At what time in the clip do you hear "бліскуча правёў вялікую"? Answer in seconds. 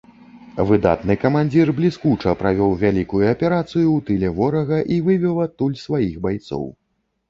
1.81-3.23